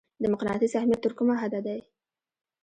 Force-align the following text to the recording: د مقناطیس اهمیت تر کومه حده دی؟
د 0.21 0.23
مقناطیس 0.33 0.71
اهمیت 0.75 0.99
تر 1.03 1.11
کومه 1.17 1.35
حده 1.41 1.59
دی؟ 1.65 1.79